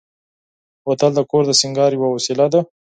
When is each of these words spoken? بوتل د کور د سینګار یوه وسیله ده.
بوتل 0.83 1.11
د 1.15 1.19
کور 1.29 1.43
د 1.47 1.51
سینګار 1.61 1.91
یوه 1.97 2.07
وسیله 2.15 2.45
ده. 2.53 2.59